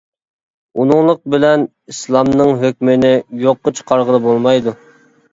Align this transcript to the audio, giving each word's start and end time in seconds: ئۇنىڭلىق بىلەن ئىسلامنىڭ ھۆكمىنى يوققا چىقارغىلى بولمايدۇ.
ئۇنىڭلىق 0.83 1.19
بىلەن 1.33 1.65
ئىسلامنىڭ 1.93 2.53
ھۆكمىنى 2.63 3.11
يوققا 3.43 3.73
چىقارغىلى 3.81 4.21
بولمايدۇ. 4.25 4.73